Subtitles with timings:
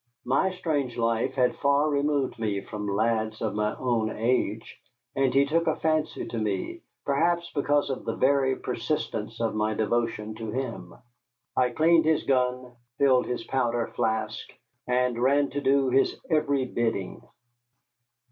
[0.25, 4.81] My strange life had far removed me from lads of my own age,
[5.15, 9.75] and he took a fancy to me, perhaps because of the very persistence of my
[9.75, 10.95] devotion to him.
[11.55, 14.51] I cleaned his gun, filled his powder flask,
[14.87, 17.21] and ran to do his every bidding.